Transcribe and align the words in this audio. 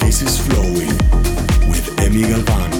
This 0.00 0.22
is 0.22 0.38
Flowing 0.48 0.96
with 1.70 1.86
Emi 1.96 2.26
Galvan. 2.26 2.79